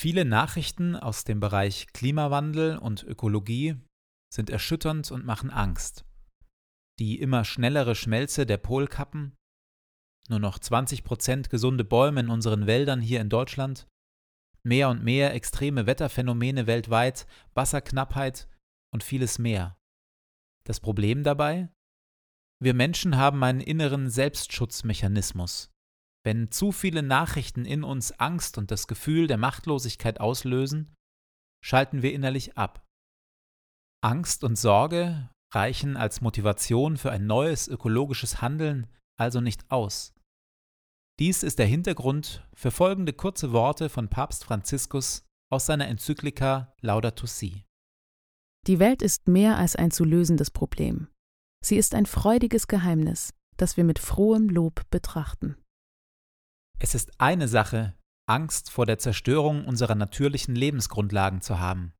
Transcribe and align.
Viele 0.00 0.24
Nachrichten 0.24 0.94
aus 0.94 1.24
dem 1.24 1.40
Bereich 1.40 1.88
Klimawandel 1.92 2.78
und 2.78 3.02
Ökologie 3.02 3.74
sind 4.32 4.48
erschütternd 4.48 5.10
und 5.10 5.24
machen 5.24 5.50
Angst. 5.50 6.04
Die 7.00 7.18
immer 7.18 7.44
schnellere 7.44 7.96
Schmelze 7.96 8.46
der 8.46 8.58
Polkappen, 8.58 9.34
nur 10.28 10.38
noch 10.38 10.60
20 10.60 11.02
Prozent 11.02 11.50
gesunde 11.50 11.82
Bäume 11.82 12.20
in 12.20 12.28
unseren 12.28 12.68
Wäldern 12.68 13.00
hier 13.00 13.20
in 13.20 13.28
Deutschland, 13.28 13.88
mehr 14.62 14.88
und 14.88 15.02
mehr 15.02 15.34
extreme 15.34 15.88
Wetterphänomene 15.88 16.68
weltweit, 16.68 17.26
Wasserknappheit 17.54 18.48
und 18.94 19.02
vieles 19.02 19.40
mehr. 19.40 19.76
Das 20.62 20.78
Problem 20.78 21.24
dabei? 21.24 21.70
Wir 22.62 22.72
Menschen 22.72 23.16
haben 23.16 23.42
einen 23.42 23.60
inneren 23.60 24.10
Selbstschutzmechanismus. 24.10 25.72
Wenn 26.24 26.50
zu 26.50 26.72
viele 26.72 27.02
Nachrichten 27.02 27.64
in 27.64 27.84
uns 27.84 28.12
Angst 28.12 28.58
und 28.58 28.70
das 28.70 28.86
Gefühl 28.86 29.26
der 29.26 29.38
Machtlosigkeit 29.38 30.20
auslösen, 30.20 30.94
schalten 31.64 32.02
wir 32.02 32.12
innerlich 32.12 32.56
ab. 32.56 32.84
Angst 34.02 34.44
und 34.44 34.56
Sorge 34.56 35.30
reichen 35.52 35.96
als 35.96 36.20
Motivation 36.20 36.96
für 36.96 37.10
ein 37.10 37.26
neues 37.26 37.68
ökologisches 37.68 38.42
Handeln 38.42 38.86
also 39.18 39.40
nicht 39.40 39.70
aus. 39.70 40.14
Dies 41.18 41.42
ist 41.42 41.58
der 41.58 41.66
Hintergrund 41.66 42.46
für 42.54 42.70
folgende 42.70 43.12
kurze 43.12 43.52
Worte 43.52 43.88
von 43.88 44.08
Papst 44.08 44.44
Franziskus 44.44 45.24
aus 45.50 45.66
seiner 45.66 45.88
Enzyklika 45.88 46.72
Laudato 46.80 47.26
Si. 47.26 47.64
Die 48.66 48.78
Welt 48.78 49.02
ist 49.02 49.26
mehr 49.26 49.56
als 49.56 49.74
ein 49.74 49.90
zu 49.90 50.04
lösendes 50.04 50.50
Problem. 50.50 51.08
Sie 51.64 51.76
ist 51.76 51.94
ein 51.94 52.06
freudiges 52.06 52.68
Geheimnis, 52.68 53.34
das 53.56 53.76
wir 53.76 53.82
mit 53.82 53.98
frohem 53.98 54.48
Lob 54.48 54.82
betrachten. 54.90 55.56
Es 56.80 56.94
ist 56.94 57.20
eine 57.20 57.48
Sache, 57.48 57.94
Angst 58.28 58.70
vor 58.70 58.86
der 58.86 58.98
Zerstörung 58.98 59.64
unserer 59.64 59.94
natürlichen 59.94 60.54
Lebensgrundlagen 60.54 61.40
zu 61.40 61.58
haben. 61.58 61.92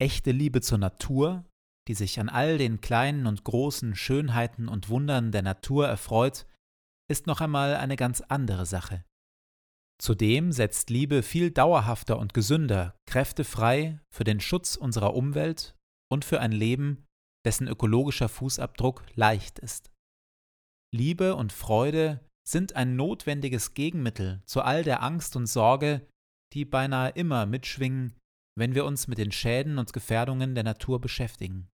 Echte 0.00 0.32
Liebe 0.32 0.60
zur 0.60 0.78
Natur, 0.78 1.44
die 1.86 1.94
sich 1.94 2.18
an 2.18 2.28
all 2.28 2.58
den 2.58 2.80
kleinen 2.80 3.26
und 3.26 3.44
großen 3.44 3.94
Schönheiten 3.94 4.68
und 4.68 4.88
Wundern 4.88 5.30
der 5.30 5.42
Natur 5.42 5.86
erfreut, 5.86 6.46
ist 7.08 7.26
noch 7.26 7.40
einmal 7.40 7.76
eine 7.76 7.96
ganz 7.96 8.20
andere 8.22 8.66
Sache. 8.66 9.04
Zudem 10.00 10.52
setzt 10.52 10.88
Liebe 10.88 11.22
viel 11.22 11.50
dauerhafter 11.50 12.18
und 12.18 12.32
gesünder 12.32 12.96
Kräfte 13.06 13.44
frei 13.44 14.00
für 14.10 14.24
den 14.24 14.40
Schutz 14.40 14.76
unserer 14.76 15.14
Umwelt 15.14 15.76
und 16.10 16.24
für 16.24 16.40
ein 16.40 16.52
Leben, 16.52 17.06
dessen 17.44 17.68
ökologischer 17.68 18.28
Fußabdruck 18.28 19.04
leicht 19.14 19.58
ist. 19.58 19.92
Liebe 20.94 21.36
und 21.36 21.52
Freude 21.52 22.20
sind 22.46 22.76
ein 22.76 22.96
notwendiges 22.96 23.74
Gegenmittel 23.74 24.42
zu 24.44 24.62
all 24.62 24.82
der 24.82 25.02
Angst 25.02 25.36
und 25.36 25.46
Sorge, 25.46 26.06
die 26.52 26.64
beinahe 26.64 27.10
immer 27.10 27.46
mitschwingen, 27.46 28.18
wenn 28.56 28.74
wir 28.74 28.84
uns 28.84 29.06
mit 29.06 29.18
den 29.18 29.32
Schäden 29.32 29.78
und 29.78 29.92
Gefährdungen 29.92 30.54
der 30.54 30.64
Natur 30.64 31.00
beschäftigen. 31.00 31.68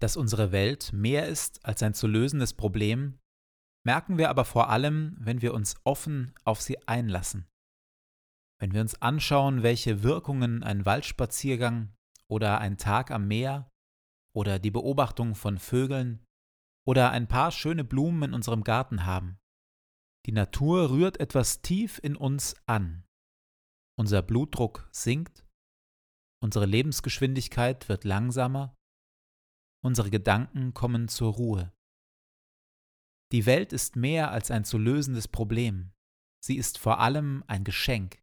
Dass 0.00 0.16
unsere 0.16 0.52
Welt 0.52 0.92
mehr 0.92 1.26
ist 1.26 1.64
als 1.64 1.82
ein 1.82 1.94
zu 1.94 2.06
lösendes 2.06 2.54
Problem, 2.54 3.18
merken 3.84 4.18
wir 4.18 4.30
aber 4.30 4.44
vor 4.44 4.70
allem, 4.70 5.16
wenn 5.18 5.42
wir 5.42 5.54
uns 5.54 5.76
offen 5.84 6.34
auf 6.44 6.60
sie 6.60 6.78
einlassen. 6.86 7.48
Wenn 8.60 8.72
wir 8.72 8.80
uns 8.80 9.00
anschauen, 9.02 9.62
welche 9.62 10.02
Wirkungen 10.02 10.62
ein 10.62 10.84
Waldspaziergang 10.84 11.92
oder 12.28 12.58
ein 12.58 12.76
Tag 12.76 13.10
am 13.10 13.26
Meer 13.26 13.68
oder 14.34 14.58
die 14.58 14.70
Beobachtung 14.70 15.34
von 15.34 15.58
Vögeln 15.58 16.24
oder 16.88 17.10
ein 17.10 17.28
paar 17.28 17.52
schöne 17.52 17.84
Blumen 17.84 18.30
in 18.30 18.34
unserem 18.34 18.64
Garten 18.64 19.04
haben. 19.04 19.38
Die 20.24 20.32
Natur 20.32 20.88
rührt 20.88 21.20
etwas 21.20 21.60
tief 21.60 22.00
in 22.02 22.16
uns 22.16 22.56
an. 22.64 23.04
Unser 23.98 24.22
Blutdruck 24.22 24.88
sinkt, 24.90 25.44
unsere 26.42 26.64
Lebensgeschwindigkeit 26.64 27.90
wird 27.90 28.04
langsamer, 28.04 28.74
unsere 29.84 30.08
Gedanken 30.08 30.72
kommen 30.72 31.08
zur 31.08 31.34
Ruhe. 31.34 31.74
Die 33.32 33.44
Welt 33.44 33.74
ist 33.74 33.96
mehr 33.96 34.30
als 34.30 34.50
ein 34.50 34.64
zu 34.64 34.78
lösendes 34.78 35.28
Problem. 35.28 35.92
Sie 36.42 36.56
ist 36.56 36.78
vor 36.78 37.00
allem 37.00 37.44
ein 37.48 37.64
Geschenk, 37.64 38.22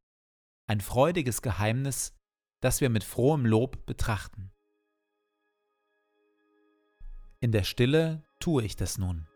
ein 0.67 0.81
freudiges 0.81 1.44
Geheimnis, 1.44 2.17
das 2.63 2.81
wir 2.81 2.89
mit 2.89 3.03
frohem 3.03 3.45
Lob 3.45 3.85
betrachten. 3.85 4.54
In 7.45 7.51
der 7.51 7.62
Stille 7.62 8.24
tue 8.39 8.63
ich 8.63 8.75
das 8.75 8.97
nun. 8.97 9.27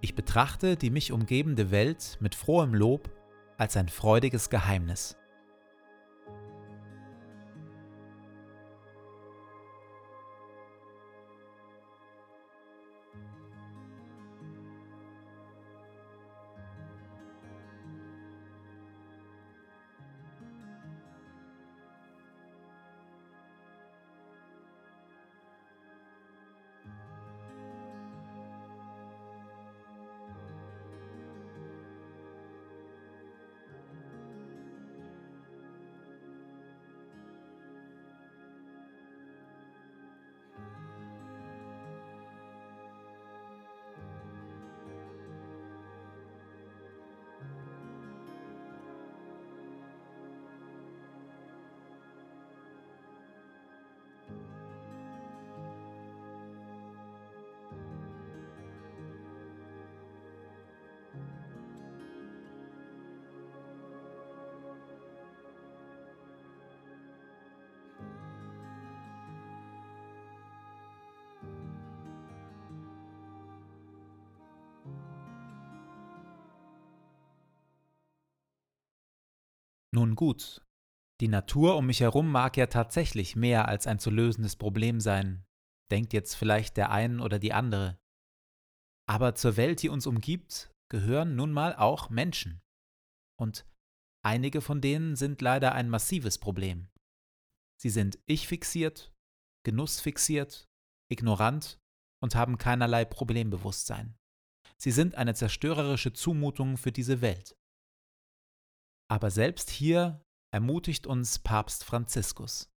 Ich 0.00 0.14
betrachte 0.14 0.76
die 0.76 0.88
mich 0.88 1.12
umgebende 1.12 1.70
Welt 1.70 2.16
mit 2.20 2.34
frohem 2.34 2.72
Lob 2.72 3.10
als 3.58 3.76
ein 3.76 3.90
freudiges 3.90 4.48
Geheimnis. 4.48 5.18
Nun 79.94 80.16
gut, 80.16 80.64
die 81.20 81.28
Natur 81.28 81.76
um 81.76 81.86
mich 81.86 82.00
herum 82.00 82.30
mag 82.30 82.56
ja 82.56 82.66
tatsächlich 82.66 83.36
mehr 83.36 83.68
als 83.68 83.86
ein 83.86 83.98
zu 83.98 84.10
lösendes 84.10 84.56
Problem 84.56 85.00
sein, 85.00 85.44
denkt 85.90 86.12
jetzt 86.12 86.34
vielleicht 86.34 86.76
der 86.76 86.90
ein 86.90 87.20
oder 87.20 87.38
die 87.38 87.52
andere. 87.52 87.98
Aber 89.08 89.34
zur 89.34 89.56
Welt, 89.56 89.82
die 89.82 89.88
uns 89.88 90.06
umgibt, 90.06 90.72
gehören 90.90 91.36
nun 91.36 91.52
mal 91.52 91.76
auch 91.76 92.10
Menschen. 92.10 92.62
Und 93.38 93.66
einige 94.24 94.60
von 94.60 94.80
denen 94.80 95.16
sind 95.16 95.42
leider 95.42 95.72
ein 95.72 95.90
massives 95.90 96.38
Problem. 96.38 96.88
Sie 97.80 97.90
sind 97.90 98.18
ich-fixiert, 98.26 99.12
genussfixiert, 99.64 100.68
ignorant 101.10 101.78
und 102.22 102.34
haben 102.34 102.56
keinerlei 102.56 103.04
Problembewusstsein. 103.04 104.16
Sie 104.78 104.90
sind 104.90 105.16
eine 105.16 105.34
zerstörerische 105.34 106.12
Zumutung 106.12 106.76
für 106.76 106.92
diese 106.92 107.20
Welt. 107.20 107.56
Aber 109.12 109.30
selbst 109.30 109.68
hier 109.68 110.24
ermutigt 110.54 111.06
uns 111.06 111.38
Papst 111.38 111.84
Franziskus. 111.84 112.70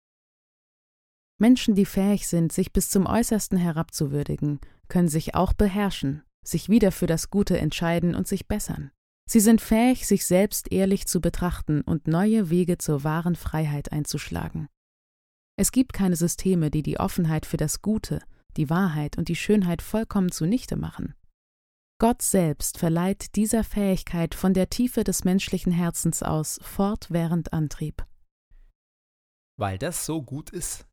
Menschen, 1.40 1.76
die 1.76 1.86
fähig 1.86 2.28
sind, 2.28 2.52
sich 2.52 2.74
bis 2.74 2.90
zum 2.90 3.06
Äußersten 3.06 3.56
herabzuwürdigen, 3.56 4.60
können 4.88 5.10
sich 5.10 5.36
auch 5.36 5.54
beherrschen, 5.54 6.24
sich 6.44 6.70
wieder 6.70 6.92
für 6.92 7.06
das 7.06 7.30
Gute 7.30 7.60
entscheiden 7.60 8.16
und 8.16 8.28
sich 8.28 8.48
bessern. 8.48 8.90
Sie 9.30 9.40
sind 9.40 9.62
fähig, 9.62 10.08
sich 10.08 10.26
selbst 10.26 10.72
ehrlich 10.72 11.06
zu 11.06 11.22
betrachten 11.22 11.82
und 11.82 12.08
neue 12.08 12.50
Wege 12.50 12.80
zur 12.80 13.04
wahren 13.04 13.36
Freiheit 13.36 13.92
einzuschlagen. 13.92 14.70
Es 15.56 15.72
gibt 15.72 15.94
keine 15.94 16.16
Systeme, 16.16 16.72
die 16.72 16.82
die 16.82 17.00
Offenheit 17.00 17.46
für 17.46 17.58
das 17.58 17.84
Gute, 17.84 18.24
die 18.58 18.72
Wahrheit 18.72 19.20
und 19.20 19.28
die 19.28 19.36
Schönheit 19.36 19.84
vollkommen 19.84 20.32
zunichte 20.32 20.78
machen. 20.78 21.14
Gott 22.04 22.22
selbst 22.22 22.80
verleiht 22.80 23.38
dieser 23.38 23.64
Fähigkeit 23.64 24.36
von 24.36 24.54
der 24.54 24.70
Tiefe 24.70 25.06
des 25.06 25.24
menschlichen 25.24 25.72
Herzens 25.72 26.22
aus 26.22 26.60
fortwährend 26.62 27.54
Antrieb. 27.54 28.06
Weil 29.58 29.78
das 29.78 30.06
so 30.06 30.22
gut 30.22 30.50
ist, 30.50 30.86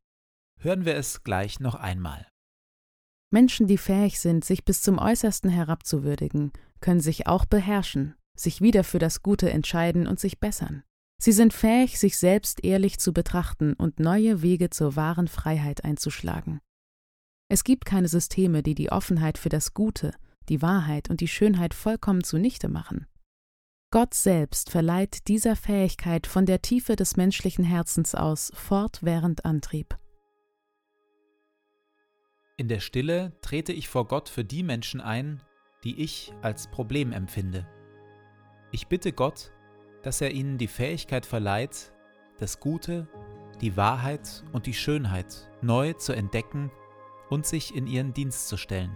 hören 0.57 0.85
wir 0.85 0.95
es 0.95 1.23
gleich 1.23 1.59
noch 1.59 1.75
einmal. 1.75 2.29
Menschen, 3.29 3.67
die 3.67 3.77
fähig 3.77 4.21
sind, 4.21 4.45
sich 4.45 4.63
bis 4.63 4.81
zum 4.81 4.99
Äußersten 4.99 5.49
herabzuwürdigen, 5.49 6.53
können 6.79 7.01
sich 7.01 7.27
auch 7.27 7.43
beherrschen, 7.43 8.15
sich 8.37 8.61
wieder 8.61 8.85
für 8.85 8.99
das 8.99 9.21
Gute 9.21 9.49
entscheiden 9.49 10.07
und 10.07 10.17
sich 10.17 10.39
bessern. 10.39 10.81
Sie 11.21 11.33
sind 11.33 11.51
fähig, 11.51 11.99
sich 11.99 12.17
selbst 12.17 12.63
ehrlich 12.63 12.99
zu 12.99 13.11
betrachten 13.11 13.73
und 13.73 13.99
neue 13.99 14.41
Wege 14.41 14.69
zur 14.69 14.95
wahren 14.95 15.27
Freiheit 15.27 15.83
einzuschlagen. 15.83 16.61
Es 17.49 17.65
gibt 17.65 17.83
keine 17.83 18.07
Systeme, 18.07 18.63
die 18.63 18.75
die 18.75 18.93
Offenheit 18.93 19.37
für 19.37 19.49
das 19.49 19.73
Gute, 19.73 20.13
die 20.49 20.61
Wahrheit 20.61 21.09
und 21.09 21.21
die 21.21 21.27
Schönheit 21.27 21.73
vollkommen 21.73 22.23
zunichte 22.23 22.69
machen. 22.69 23.07
Gott 23.91 24.13
selbst 24.13 24.69
verleiht 24.69 25.27
dieser 25.27 25.55
Fähigkeit 25.57 26.25
von 26.25 26.45
der 26.45 26.61
Tiefe 26.61 26.95
des 26.95 27.17
menschlichen 27.17 27.65
Herzens 27.65 28.15
aus 28.15 28.51
fortwährend 28.55 29.43
Antrieb. 29.43 29.97
In 32.55 32.69
der 32.69 32.79
Stille 32.79 33.33
trete 33.41 33.73
ich 33.73 33.89
vor 33.89 34.07
Gott 34.07 34.29
für 34.29 34.45
die 34.45 34.63
Menschen 34.63 35.01
ein, 35.01 35.41
die 35.83 36.01
ich 36.01 36.31
als 36.41 36.69
Problem 36.69 37.11
empfinde. 37.11 37.67
Ich 38.71 38.87
bitte 38.87 39.11
Gott, 39.11 39.51
dass 40.03 40.21
er 40.21 40.31
ihnen 40.31 40.57
die 40.57 40.67
Fähigkeit 40.67 41.25
verleiht, 41.25 41.91
das 42.39 42.59
Gute, 42.59 43.09
die 43.59 43.75
Wahrheit 43.77 44.43
und 44.53 44.67
die 44.67 44.73
Schönheit 44.73 45.49
neu 45.61 45.93
zu 45.93 46.13
entdecken 46.13 46.71
und 47.29 47.45
sich 47.45 47.75
in 47.75 47.87
ihren 47.87 48.13
Dienst 48.13 48.47
zu 48.47 48.57
stellen. 48.57 48.95